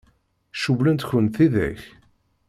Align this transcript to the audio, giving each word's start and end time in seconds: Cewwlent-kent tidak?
Cewwlent-kent 0.61 1.33
tidak? 1.35 1.79